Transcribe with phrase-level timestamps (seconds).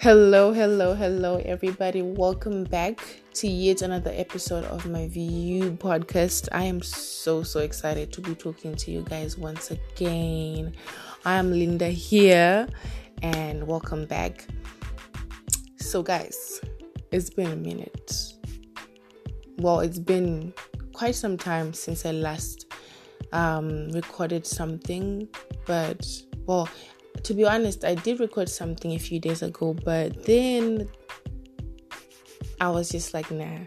[0.00, 2.02] Hello, hello, hello, everybody.
[2.02, 3.00] Welcome back
[3.32, 6.48] to yet another episode of my View podcast.
[6.52, 10.72] I am so, so excited to be talking to you guys once again.
[11.24, 12.68] I am Linda here,
[13.22, 14.46] and welcome back.
[15.78, 16.60] So, guys,
[17.10, 18.34] it's been a minute.
[19.56, 20.54] Well, it's been
[20.92, 22.72] quite some time since I last
[23.32, 25.26] um, recorded something,
[25.66, 26.06] but
[26.46, 26.68] well,
[27.24, 30.88] to be honest, I did record something a few days ago, but then
[32.60, 33.58] I was just like, nah.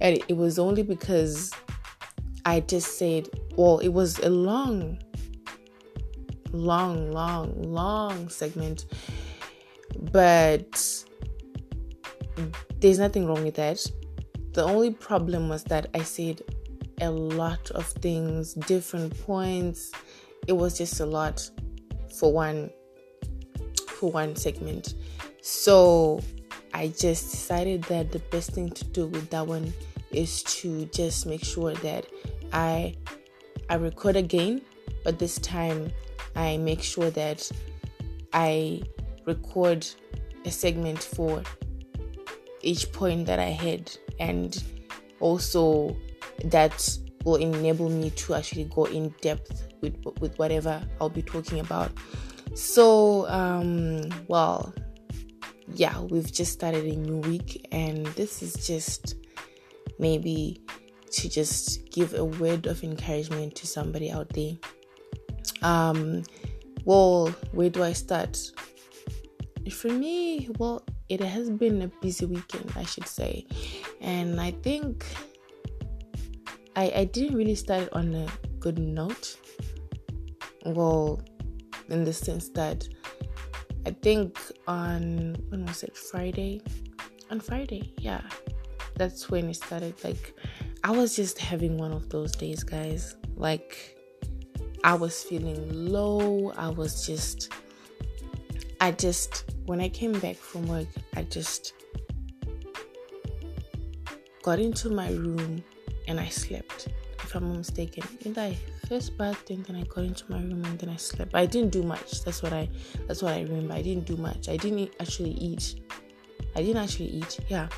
[0.00, 1.52] And it was only because
[2.44, 4.98] I just said, well, it was a long,
[6.52, 8.86] long, long, long segment,
[10.12, 11.04] but
[12.80, 13.84] there's nothing wrong with that.
[14.52, 16.42] The only problem was that I said
[17.00, 19.90] a lot of things, different points.
[20.46, 21.48] It was just a lot
[22.18, 22.70] for one
[23.88, 24.94] for one segment.
[25.40, 26.20] So
[26.72, 29.72] I just decided that the best thing to do with that one
[30.10, 32.06] is to just make sure that
[32.52, 32.96] I
[33.68, 34.62] I record again,
[35.04, 35.92] but this time
[36.36, 37.50] I make sure that
[38.32, 38.82] I
[39.24, 39.86] record
[40.44, 41.42] a segment for
[42.60, 44.62] each point that I had and
[45.20, 45.96] also
[46.44, 51.60] that will enable me to actually go in depth with with whatever I'll be talking
[51.60, 51.90] about.
[52.54, 54.72] So, um, well,
[55.74, 59.16] yeah, we've just started a new week, and this is just
[59.98, 60.62] maybe
[61.10, 64.52] to just give a word of encouragement to somebody out there.
[65.62, 66.22] Um,
[66.84, 68.38] well, where do I start?
[69.72, 73.46] For me, well, it has been a busy weekend, I should say,
[74.00, 75.06] and I think
[76.76, 78.26] I, I didn't really start on a
[78.58, 79.36] good note.
[80.64, 81.22] Well,
[81.88, 82.88] in the sense that
[83.86, 86.62] I think on when was it Friday?
[87.30, 88.22] On Friday, yeah,
[88.96, 89.94] that's when it started.
[90.02, 90.34] Like,
[90.82, 93.16] I was just having one of those days, guys.
[93.36, 93.96] Like,
[94.84, 96.52] I was feeling low.
[96.56, 97.52] I was just,
[98.80, 101.74] I just, when I came back from work, I just
[104.42, 105.64] got into my room
[106.06, 106.88] and I slept,
[107.22, 108.04] if I'm not mistaken.
[108.24, 108.56] And I
[108.88, 111.32] first bath and then I got into my room and then I slept.
[111.32, 112.22] But I didn't do much.
[112.24, 112.68] That's what I
[113.06, 113.74] that's what I remember.
[113.74, 114.48] I didn't do much.
[114.48, 115.80] I didn't actually eat.
[116.56, 117.40] I didn't actually eat.
[117.48, 117.68] Yeah.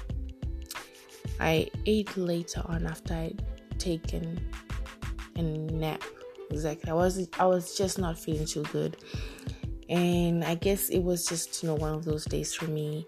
[1.39, 3.43] I ate later on after I'd
[3.79, 4.41] taken
[5.37, 6.03] a nap.
[6.51, 6.91] Exactly.
[6.91, 8.97] I was I was just not feeling too good.
[9.89, 13.07] And I guess it was just, you know, one of those days for me.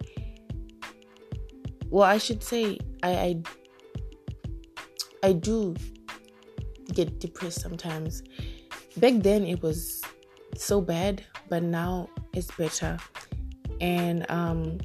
[1.91, 3.43] Well, I should say I I,
[5.23, 5.75] I do
[6.93, 8.23] get depressed sometimes.
[8.97, 10.03] Back then it was
[10.57, 12.99] so bad, but now it's better.
[13.81, 14.79] And um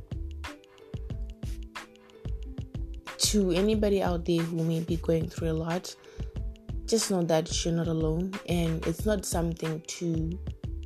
[3.17, 5.95] to anybody out there who may be going through a lot,
[6.85, 10.37] just know that you're not alone and it's not something to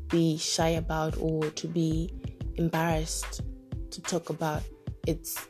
[0.10, 2.10] be shy about or to be
[2.56, 3.42] embarrassed
[3.92, 4.64] to talk about.
[5.06, 5.48] It's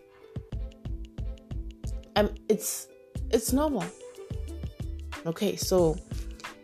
[2.15, 2.87] um it's
[3.31, 3.85] it's normal
[5.27, 5.97] Okay, so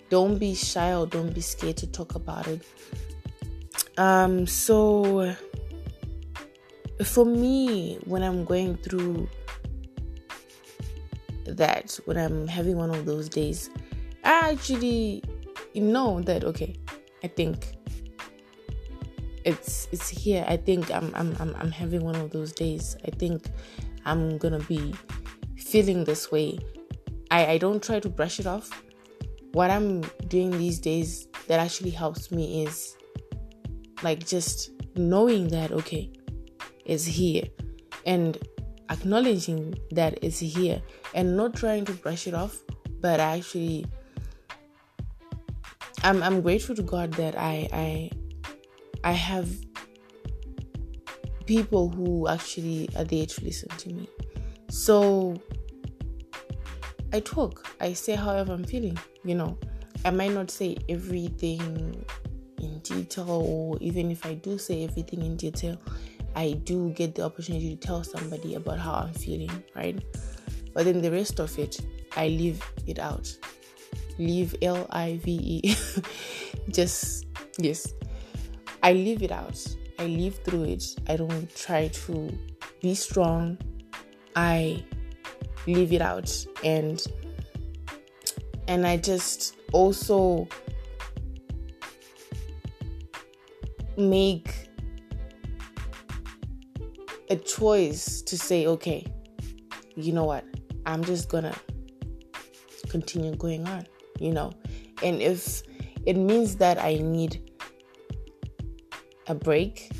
[0.09, 2.61] don't be shy or don't be scared to talk about it.
[3.97, 5.35] Um, so
[7.03, 9.27] for me, when I'm going through
[11.45, 13.69] that, when I'm having one of those days,
[14.23, 15.23] I actually
[15.75, 16.77] know that okay,
[17.21, 17.75] I think
[19.43, 20.45] it's it's here.
[20.47, 22.95] I think I'm I'm I'm, I'm having one of those days.
[23.05, 23.49] I think
[24.05, 24.95] I'm gonna be
[25.73, 26.59] feeling this way
[27.33, 28.69] I, I don't try to brush it off.
[29.53, 32.95] What I'm doing these days that actually helps me is
[34.03, 36.11] like just knowing that, okay,
[36.85, 37.45] it's here
[38.05, 38.37] and
[38.91, 40.79] acknowledging that it's here
[41.15, 42.59] and not trying to brush it off,
[43.01, 43.85] but actually.
[46.03, 48.11] I'm I'm grateful to God that I I
[49.03, 49.49] I have
[51.47, 54.09] people who actually are there to listen to me.
[54.69, 55.41] So
[57.13, 57.67] I talk.
[57.79, 58.97] I say however I'm feeling.
[59.23, 59.57] You know,
[60.03, 62.03] I might not say everything
[62.59, 65.77] in detail, or even if I do say everything in detail,
[66.35, 70.03] I do get the opportunity to tell somebody about how I'm feeling, right?
[70.73, 71.79] But then the rest of it,
[72.17, 73.31] I leave it out.
[74.17, 75.75] Leave L I V E.
[76.69, 77.27] Just,
[77.59, 77.93] yes.
[78.81, 79.63] I leave it out.
[79.99, 80.83] I live through it.
[81.07, 82.37] I don't try to
[82.81, 83.59] be strong.
[84.35, 84.83] I
[85.67, 87.05] leave it out and
[88.67, 90.47] and I just also
[93.97, 94.69] make
[97.29, 99.05] a choice to say, okay,
[99.95, 100.45] you know what,
[100.85, 101.55] I'm just gonna
[102.89, 103.85] continue going on,
[104.19, 104.51] you know.
[105.01, 105.63] And if
[106.05, 107.51] it means that I need
[109.27, 109.91] a break,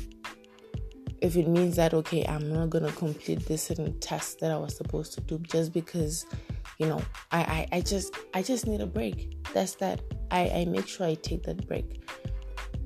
[1.24, 4.76] if it means that okay, I'm not gonna complete this certain task that I was
[4.76, 6.26] supposed to do just because,
[6.78, 7.00] you know,
[7.32, 9.34] I, I, I just I just need a break.
[9.54, 10.02] That's that.
[10.30, 12.06] I, I make sure I take that break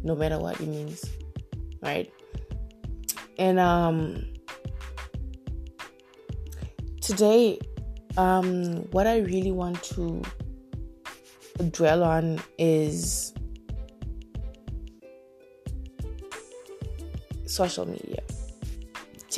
[0.05, 1.05] no matter what it means.
[1.83, 2.13] Right?
[3.41, 4.25] And um
[7.01, 7.59] today
[8.17, 10.23] um what I really want to
[11.73, 13.33] dwell on is
[17.47, 18.28] social media.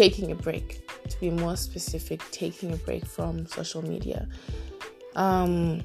[0.01, 0.89] Taking a break.
[1.11, 4.27] To be more specific, taking a break from social media.
[5.15, 5.83] Um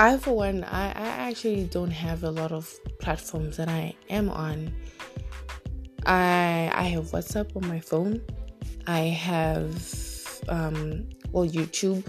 [0.00, 2.64] I, for one, I, I actually don't have a lot of
[2.98, 4.72] platforms that I am on.
[6.04, 8.20] I I have WhatsApp on my phone.
[8.88, 9.76] I have
[10.48, 12.04] um, well YouTube.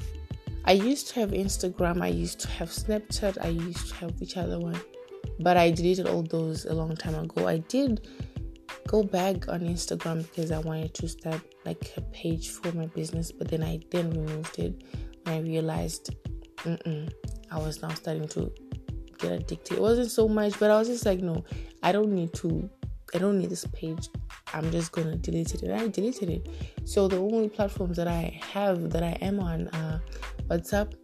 [0.65, 2.01] I used to have Instagram.
[2.01, 3.38] I used to have Snapchat.
[3.39, 4.80] I used to have which other one,
[5.39, 7.47] but I deleted all those a long time ago.
[7.47, 8.07] I did
[8.89, 13.31] go back on Instagram because I wanted to start like a page for my business,
[13.31, 14.83] but then I then removed it
[15.24, 16.15] when I realized,
[16.65, 18.51] I was now starting to
[19.19, 19.77] get addicted.
[19.77, 21.45] It wasn't so much, but I was just like, no,
[21.83, 22.68] I don't need to,
[23.13, 24.09] I don't need this page.
[24.56, 25.62] I'm just gonna delete it.
[25.62, 26.50] And I deleted it.
[26.86, 30.01] So the only platforms that I have that I am on are
[30.47, 30.95] WhatsApp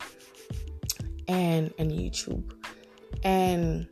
[1.27, 2.51] and and YouTube.
[3.23, 3.87] And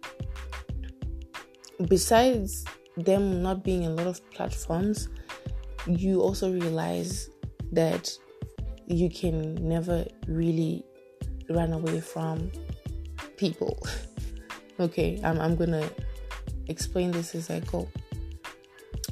[1.87, 2.65] besides
[2.97, 5.09] them not being a lot of platforms,
[5.87, 7.29] you also realize
[7.71, 8.11] that
[8.87, 10.83] you can never really
[11.49, 12.51] run away from
[13.37, 13.77] people.
[14.79, 15.89] okay, I'm, I'm gonna
[16.67, 17.87] explain this as I go.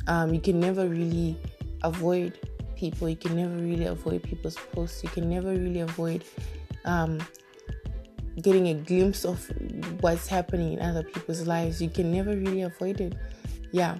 [0.07, 1.37] Um, you can never really
[1.83, 2.39] avoid
[2.75, 6.23] people, you can never really avoid people's posts, you can never really avoid
[6.85, 7.19] um,
[8.41, 9.49] getting a glimpse of
[10.01, 11.81] what's happening in other people's lives.
[11.81, 13.13] You can never really avoid it.
[13.71, 13.97] Yeah.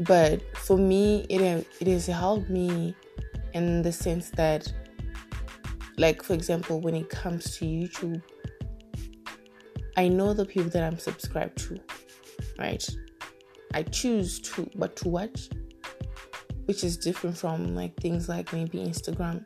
[0.00, 2.94] But for me, it, it has helped me
[3.54, 4.72] in the sense that
[5.98, 8.22] like, for example, when it comes to YouTube,
[9.96, 11.80] I know the people that I'm subscribed to,
[12.56, 12.88] right?
[13.74, 15.48] I choose to what to watch,
[16.66, 19.44] which is different from like things like maybe Instagram,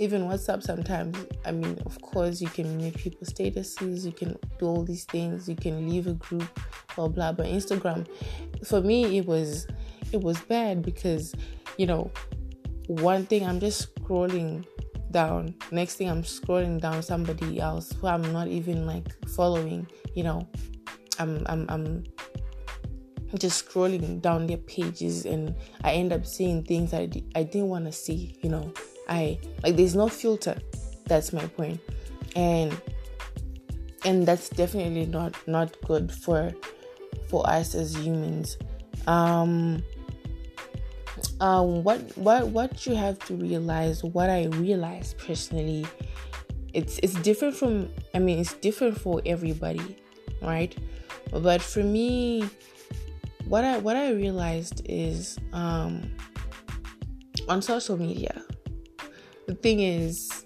[0.00, 0.64] even WhatsApp.
[0.64, 5.04] Sometimes, I mean, of course, you can make people statuses, you can do all these
[5.04, 6.58] things, you can leave a group,
[6.94, 7.32] blah blah.
[7.32, 8.06] But Instagram,
[8.64, 9.66] for me, it was
[10.12, 11.34] it was bad because,
[11.78, 12.10] you know,
[12.86, 14.64] one thing I'm just scrolling
[15.10, 15.54] down.
[15.70, 20.48] Next thing I'm scrolling down somebody else who I'm not even like following, you know.
[21.18, 22.04] I'm I'm I'm
[23.38, 25.54] just scrolling down their pages and
[25.84, 28.72] I end up seeing things I, I didn't want to see, you know.
[29.08, 30.58] I like there's no filter.
[31.06, 31.48] That's my.
[32.34, 32.80] And
[34.04, 36.52] and that's definitely not not good for
[37.32, 38.58] for us as humans.
[39.08, 39.82] Um
[41.40, 45.84] um, what what what you have to realize, what I realized personally,
[46.72, 47.88] it's it's different from.
[48.14, 49.96] I mean, it's different for everybody,
[50.40, 50.72] right?
[51.32, 52.48] But for me,
[53.46, 56.12] what I what I realized is um,
[57.48, 58.40] on social media.
[59.48, 60.44] The thing is,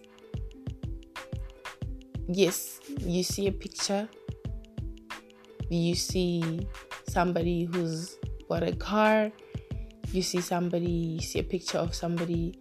[2.26, 4.08] yes, you see a picture,
[5.68, 6.66] you see
[7.08, 8.16] somebody who's
[8.48, 9.30] bought a car?
[10.12, 12.54] You see somebody, you see a picture of somebody's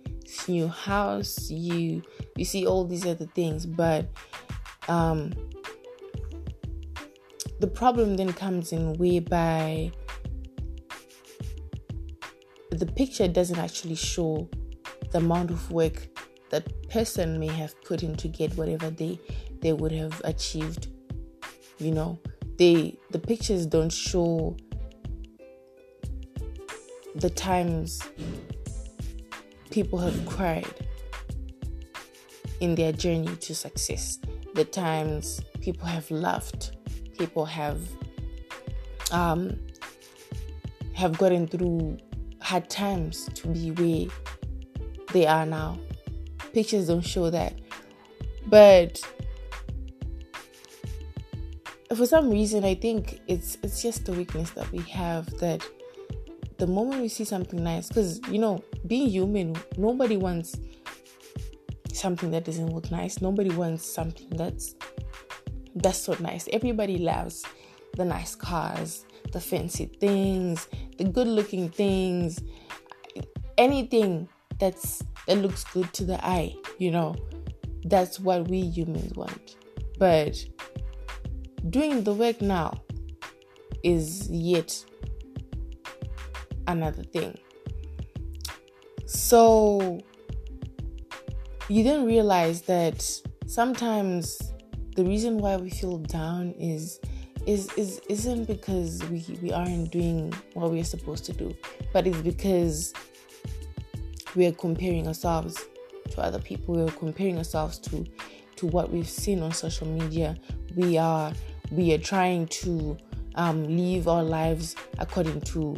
[0.48, 2.02] new house, you
[2.36, 4.08] you see all these other things, but
[4.88, 5.34] um,
[7.60, 9.92] the problem then comes in whereby
[12.72, 14.50] the picture doesn't actually show
[15.12, 16.08] the amount of work
[16.50, 19.20] that person may have put in to get whatever they
[19.62, 20.88] they would have achieved
[21.78, 22.20] you know
[22.58, 24.56] they the pictures don't show
[27.16, 28.02] the times
[29.72, 30.74] people have cried
[32.60, 34.20] in their journey to success,
[34.54, 36.72] the times people have laughed,
[37.18, 37.80] people have
[39.12, 39.58] um,
[40.94, 41.98] have gotten through
[42.42, 44.08] hard times to be where
[45.14, 45.78] they are now.
[46.54, 47.60] Pictures don't show that,
[48.48, 49.02] but
[51.94, 55.64] for some reason, I think it's it's just the weakness that we have that
[56.58, 60.58] the moment we see something nice, because you know, being human, nobody wants
[61.94, 63.22] something that doesn't look nice.
[63.22, 64.76] Nobody wants something that's
[65.76, 66.48] that's so nice.
[66.52, 67.46] Everybody loves
[67.96, 72.42] the nice cars, the fancy things, the good looking things,
[73.58, 74.28] anything
[74.60, 77.16] that's that looks good to the eye, you know.
[77.84, 79.58] That's what we humans want.
[80.00, 80.44] But
[81.70, 82.82] doing the work now
[83.84, 84.84] is yet
[86.68, 87.38] another thing.
[89.06, 90.00] So
[91.70, 93.04] you then realize that
[93.48, 94.40] sometimes
[94.96, 97.00] the reason why we feel down is
[97.46, 101.56] is is isn't because we we aren't doing what we're supposed to do,
[101.94, 102.94] but it's because
[104.36, 105.66] we are comparing ourselves
[106.12, 106.76] to other people.
[106.76, 108.06] We are comparing ourselves to
[108.56, 110.38] to what we've seen on social media.
[110.76, 111.34] We are
[111.72, 112.98] we are trying to
[113.36, 115.76] um, live our lives according to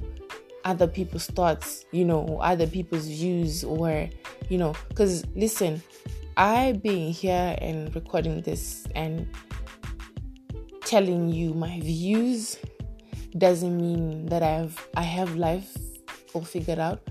[0.66, 4.10] other people's thoughts, you know, other people's views, or
[4.50, 5.82] you know, because listen,
[6.36, 9.28] I being here and recording this and
[10.82, 12.58] telling you my views
[13.38, 15.76] doesn't mean that I have I have life
[16.34, 17.02] all figured out.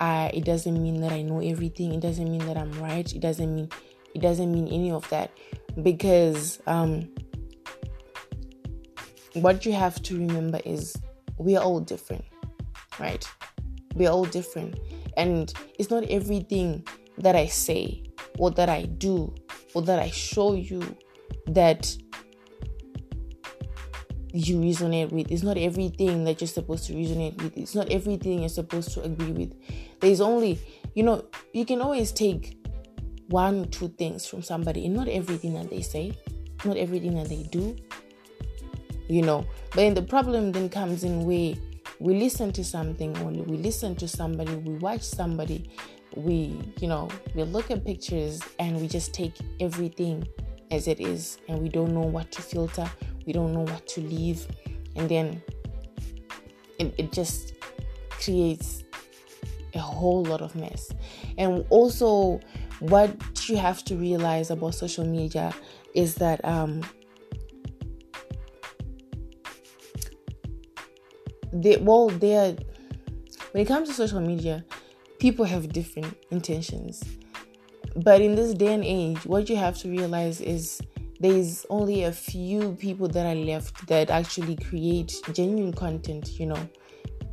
[0.00, 1.94] I it doesn't mean that I know everything.
[1.94, 3.10] It doesn't mean that I'm right.
[3.12, 3.68] It doesn't mean
[4.14, 5.30] it doesn't mean any of that
[5.82, 7.08] because um
[9.34, 10.96] what you have to remember is
[11.38, 12.24] we are all different,
[12.98, 13.28] right?
[13.94, 14.78] We are all different.
[15.16, 16.86] And it's not everything
[17.18, 18.04] that I say
[18.38, 19.34] or that I do
[19.74, 20.96] or that I show you
[21.46, 21.96] that
[24.32, 25.30] you resonate with.
[25.30, 27.56] It's not everything that you're supposed to resonate with.
[27.56, 29.54] It's not everything you're supposed to agree with.
[30.00, 30.58] There's only,
[30.94, 32.58] you know, you can always take
[33.28, 36.16] one, or two things from somebody, and not everything that they say,
[36.64, 37.76] not everything that they do,
[39.08, 39.46] you know.
[39.70, 41.54] But then the problem then comes in where
[42.00, 45.70] we listen to something, or we listen to somebody, we watch somebody,
[46.16, 50.26] we, you know, we look at pictures and we just take everything
[50.70, 52.90] as it is, and we don't know what to filter
[53.26, 54.46] we don't know what to leave
[54.96, 55.42] and then
[56.78, 57.54] it, it just
[58.10, 58.84] creates
[59.74, 60.92] a whole lot of mess
[61.38, 62.40] and also
[62.80, 63.10] what
[63.48, 65.52] you have to realize about social media
[65.94, 66.82] is that um
[71.54, 72.56] they well they're
[73.52, 74.64] when it comes to social media
[75.18, 77.02] people have different intentions.
[77.96, 80.80] But in this day and age what you have to realize is
[81.20, 86.68] there's only a few people that are left that actually create genuine content, you know,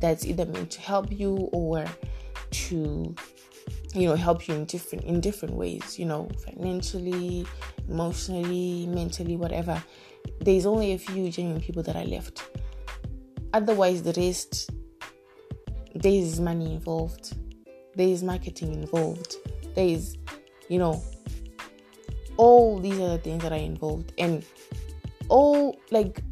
[0.00, 1.84] that's either meant to help you or
[2.50, 3.14] to
[3.94, 7.46] you know help you in different in different ways you know financially
[7.88, 9.82] emotionally mentally whatever.
[10.40, 12.44] There's only a few genuine people that are left
[13.52, 14.70] otherwise the rest
[15.94, 17.36] there is money involved.
[17.94, 19.36] There is marketing involved.
[19.74, 20.16] There is
[20.68, 21.02] you know
[22.36, 24.12] all these the things that are involved.
[24.18, 24.44] And
[25.28, 26.22] all like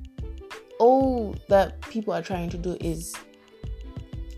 [0.79, 3.15] all that people are trying to do is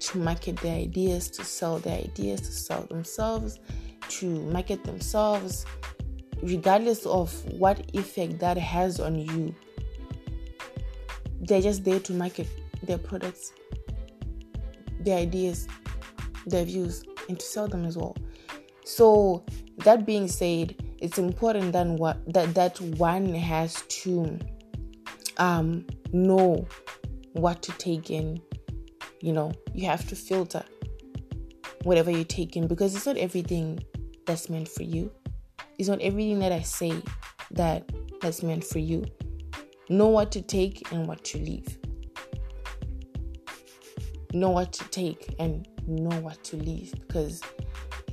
[0.01, 3.61] to market their ideas to sell their ideas to sell themselves
[4.09, 5.65] to market themselves
[6.43, 9.55] regardless of what effect that has on you.
[11.41, 12.49] They're just there to market
[12.83, 13.53] their products
[15.01, 15.69] their ideas
[16.47, 18.17] their views and to sell them as well.
[18.85, 19.45] So
[19.79, 24.39] that being said it's important then what that that one has to
[25.39, 26.67] um know
[27.33, 28.41] what to take in.
[29.21, 30.65] You know you have to filter
[31.85, 33.85] whatever you take in because it's not everything
[34.27, 35.11] that's meant for you.
[35.79, 37.03] It's not everything that i say
[37.53, 39.05] that that's meant for you.
[39.89, 41.79] Know what to take and what to leave
[44.33, 47.43] know what to take and know what to leave because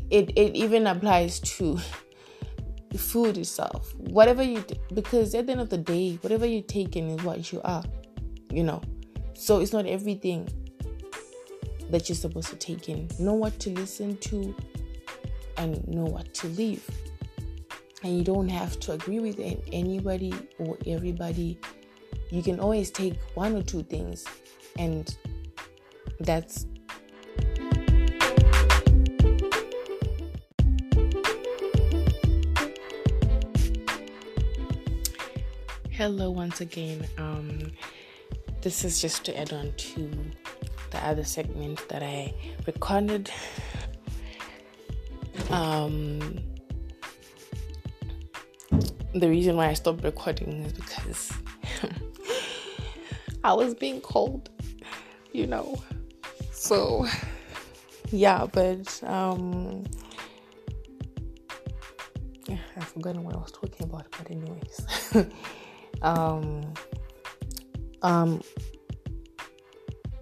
[0.09, 1.79] it, it even applies to
[2.97, 7.09] food itself, whatever you, because at the end of the day, whatever you take in
[7.09, 7.83] is what you are,
[8.51, 8.81] you know.
[9.33, 10.49] So it's not everything
[11.89, 13.07] that you're supposed to take in.
[13.19, 14.55] Know what to listen to
[15.57, 16.88] and know what to leave.
[18.03, 19.39] And you don't have to agree with
[19.71, 21.59] anybody or everybody.
[22.31, 24.25] You can always take one or two things,
[24.77, 25.15] and
[26.19, 26.65] that's
[35.91, 37.05] Hello, once again.
[37.17, 37.73] Um,
[38.61, 40.09] this is just to add on to
[40.91, 42.33] the other segment that I
[42.65, 43.29] recorded.
[45.49, 46.39] Um,
[49.13, 51.33] the reason why I stopped recording is because
[53.43, 54.49] I was being cold,
[55.33, 55.81] you know.
[56.59, 57.07] So,
[58.11, 59.85] yeah, but um,
[62.75, 65.31] I've forgotten what I was talking about, but anyways.
[66.01, 66.73] um,
[68.01, 68.41] um,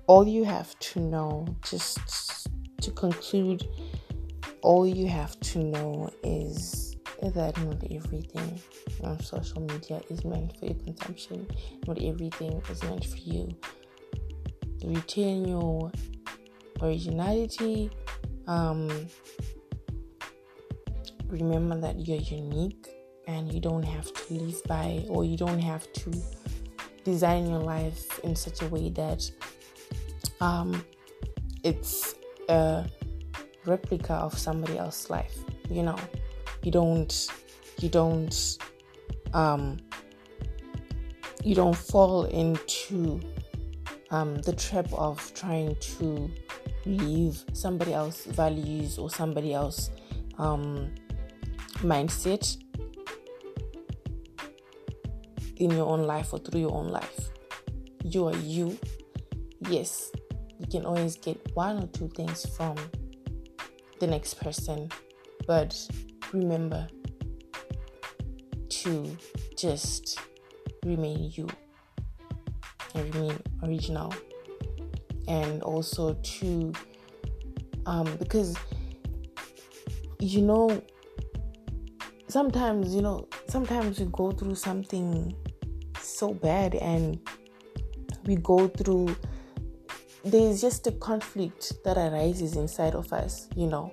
[0.06, 2.48] all you have to know, just
[2.82, 3.68] to conclude,
[4.62, 6.98] all you have to know is
[7.34, 8.62] that not everything
[9.04, 11.48] on social media is meant for your consumption.
[11.88, 13.58] Not everything is meant for you.
[14.84, 15.92] Retain your
[16.82, 17.90] originality.
[18.48, 19.08] Um,
[21.28, 22.88] remember that you're unique
[23.28, 26.12] and you don't have to live by or you don't have to
[27.04, 29.30] design your life in such a way that
[30.40, 30.84] um,
[31.64, 32.16] it's
[32.50, 32.86] a
[33.66, 35.38] replica of somebody else's life
[35.70, 35.98] you know
[36.64, 37.28] you don't
[37.80, 38.58] you don't
[39.34, 39.78] um,
[41.44, 43.20] you don't fall into
[44.12, 46.32] um, the trap of trying to
[46.88, 49.90] live somebody else's values or somebody else
[50.38, 50.94] um,
[51.80, 52.58] mindset
[55.58, 57.30] in your own life or through your own life.
[58.04, 58.78] You are you.
[59.70, 60.12] Yes,
[60.60, 62.76] you can always get one or two things from
[64.00, 64.90] the next person,
[65.48, 65.76] but
[66.32, 66.88] remember
[68.70, 69.18] to
[69.58, 70.20] just
[70.86, 71.48] remain you
[72.94, 74.14] and remain original
[75.28, 76.72] and also to
[77.86, 78.56] um because
[80.20, 80.82] you know
[82.28, 85.36] sometimes you know sometimes we go through something
[86.00, 87.20] so bad and
[88.26, 89.16] we go through
[90.26, 93.92] there's just a conflict that arises inside of us you know.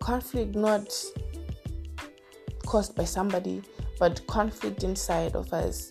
[0.00, 0.88] Conflict not
[2.64, 3.62] caused by somebody
[3.98, 5.90] but conflict inside of us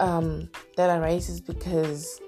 [0.00, 2.20] um, that arises because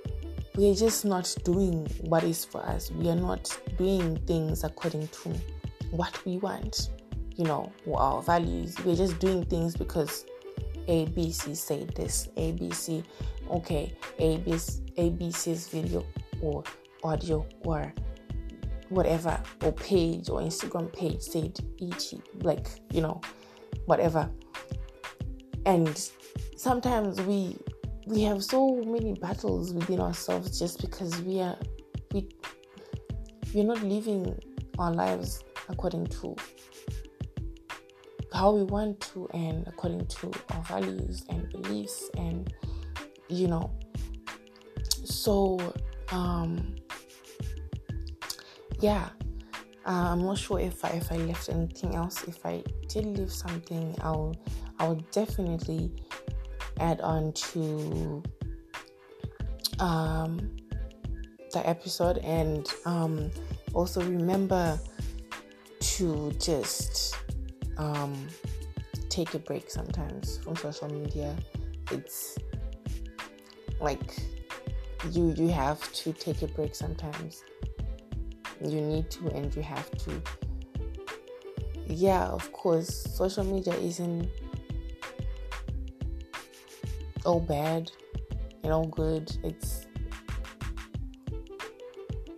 [0.57, 2.91] we're just not doing what is for us.
[2.91, 5.31] We are not doing things according to
[5.91, 6.91] what we want
[7.41, 8.77] you know our values.
[8.85, 10.27] We're just doing things because
[10.89, 13.03] ABC said this, ABC,
[13.51, 16.05] okay, ABC, ABC's video
[16.43, 16.63] or
[17.03, 17.95] audio or
[18.91, 23.23] whatever, or page or Instagram page said ET, like, you know,
[23.87, 24.29] whatever.
[25.65, 26.11] And
[26.57, 27.57] sometimes we
[28.11, 31.57] we have so many battles within ourselves just because we are
[32.13, 32.29] we
[33.55, 34.37] we're not living
[34.81, 36.35] our lives according to
[38.33, 42.53] how we want to and according to our values and beliefs and
[43.29, 43.71] you know.
[45.05, 45.61] So
[46.11, 46.75] um
[48.81, 49.11] yeah
[49.87, 52.25] uh, i'm not sure if i if i left anything else.
[52.25, 54.35] If i did leave something i'll
[54.81, 55.93] i'll definitely
[56.81, 58.23] add on to
[59.79, 60.51] um
[61.53, 63.31] the episode and um
[63.75, 64.79] also remember
[65.81, 67.17] to just
[67.77, 68.29] um,
[69.09, 71.37] take a break sometimes from social media.
[71.91, 72.39] It's
[73.81, 74.17] like
[75.11, 77.45] you you have to take a break sometimes.
[78.65, 80.23] You need to and you have to.
[81.87, 84.29] Yeah, of course, social media isn't
[87.25, 87.91] all bad
[88.63, 89.37] and all good.
[89.43, 89.87] It's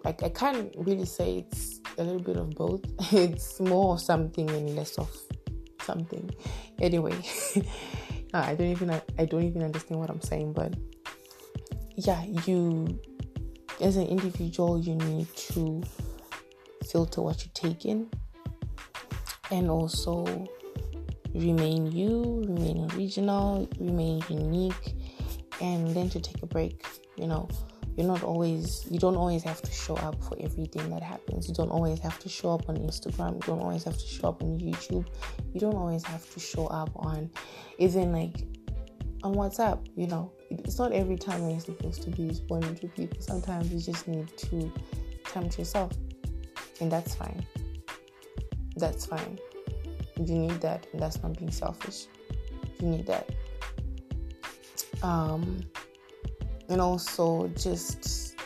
[0.04, 2.84] like I can't really say it's a little bit of both.
[3.12, 5.10] It's more of something and less of
[5.82, 6.30] something.
[6.80, 7.16] Anyway,
[8.34, 10.74] I don't even I don't even understand what I'm saying, but
[11.96, 13.00] yeah, you
[13.80, 15.82] as an individual you need to
[16.88, 18.08] filter what you take in
[19.50, 20.24] and also
[21.34, 24.94] remain you, remain original, remain unique,
[25.60, 26.84] and then to take a break,
[27.16, 27.48] you know
[27.96, 31.48] you're not always you don't always have to show up for everything that happens.
[31.48, 33.34] You don't always have to show up on instagram.
[33.34, 35.06] You don't always have to show up on youtube.
[35.52, 37.30] You don't always have to show up on
[37.78, 38.46] even like
[39.22, 40.32] on whatsapp you know.
[40.50, 43.20] It's not every time you're supposed to be responding to people.
[43.20, 44.72] Sometimes you just need to
[45.24, 45.92] time to yourself
[46.80, 47.44] and that's fine.
[48.76, 49.38] That's fine
[50.28, 52.06] you need that and that's not being selfish
[52.80, 53.28] you need that
[55.02, 55.60] um
[56.68, 58.36] and also just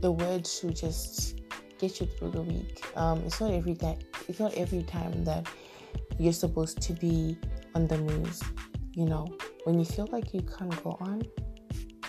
[0.00, 1.40] the word should just
[1.78, 2.84] get you through the week.
[2.96, 3.98] Um, it's not every time.
[4.28, 5.46] It's not every time that
[6.18, 7.38] you're supposed to be
[7.74, 8.42] on the news.
[8.94, 9.26] You know,
[9.64, 11.22] when you feel like you can't go on,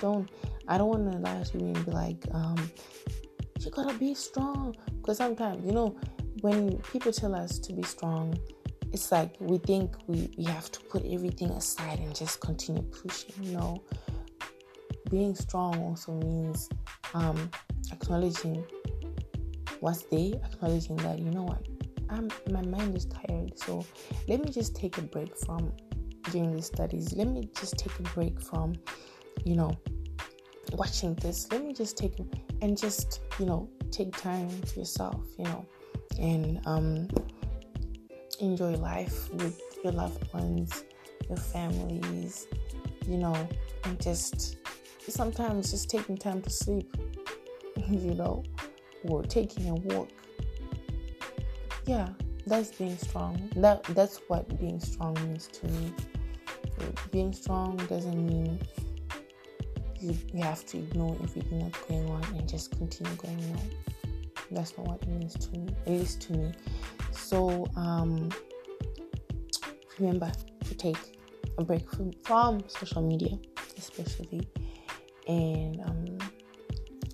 [0.02, 0.30] don't.
[0.67, 2.72] I don't want to lie to you and be like, um,
[3.60, 4.76] you gotta be strong.
[4.98, 5.98] Because sometimes, you know,
[6.39, 8.38] when people tell us to be strong,
[8.94, 13.44] it's like we think we, we have to put everything aside and just continue pushing.
[13.44, 13.84] You know,
[15.10, 16.70] being strong also means
[17.13, 17.50] um,
[17.91, 18.63] acknowledging
[19.80, 21.65] what's there, acknowledging that you know what,
[22.10, 23.86] I'm my mind is tired, so
[24.28, 25.72] let me just take a break from
[26.32, 27.13] doing these studies.
[27.13, 28.74] Let me just take a break from,
[29.44, 29.72] you know,
[30.74, 32.13] watching this, let me just take
[32.62, 35.65] and just, you know, take time to yourself, you know,
[36.19, 37.08] and um,
[38.39, 40.84] enjoy life with your loved ones,
[41.28, 42.47] your families,
[43.08, 43.47] you know,
[43.86, 44.58] and just
[45.08, 46.95] sometimes just taking time to sleep,
[47.89, 48.43] you know,
[49.04, 50.10] or taking a walk.
[51.86, 52.10] Yeah,
[52.45, 53.50] that's being strong.
[53.56, 55.93] That that's what being strong means to me.
[57.12, 58.60] Being strong doesn't mean
[60.00, 63.90] you, you have to ignore everything that's going on and just continue going on.
[64.52, 66.52] That's not what it means to me, at least to me.
[67.12, 68.30] So um,
[70.00, 70.32] remember
[70.66, 70.98] to take
[71.58, 73.38] a break from, from social media,
[73.78, 74.48] especially,
[75.28, 76.18] and um,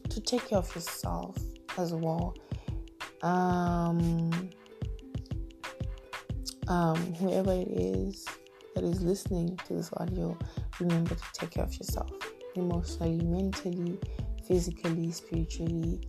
[0.10, 1.38] to take care of yourself
[1.78, 2.36] as well.
[3.21, 4.50] Um,
[6.67, 8.26] um, whoever it is
[8.76, 10.38] that is listening to this audio,
[10.80, 12.10] remember to take care of yourself
[12.56, 14.00] emotionally, mentally,
[14.47, 16.02] physically, spiritually.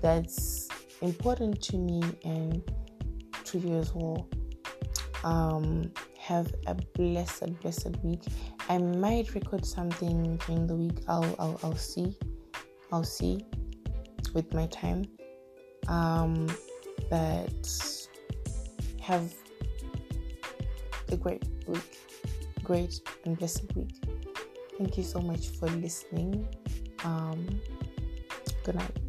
[0.00, 0.68] That's
[1.02, 2.62] important to me and
[3.44, 4.28] to you as well.
[5.24, 8.22] Um, have a blessed, blessed week.
[8.68, 11.00] I might record something during the week.
[11.08, 12.16] I'll, I'll, I'll see.
[12.92, 13.44] I'll see
[14.34, 15.04] with my time.
[15.88, 16.48] Um,
[17.08, 18.08] but
[19.00, 19.32] have
[21.10, 21.98] a great week,
[22.62, 23.94] great and blessed week.
[24.78, 26.46] Thank you so much for listening.
[27.04, 27.60] Um,
[28.64, 28.99] good night.